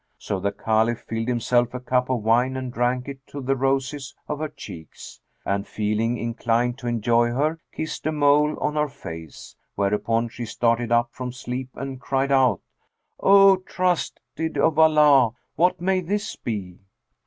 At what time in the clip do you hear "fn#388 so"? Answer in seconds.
0.17-0.39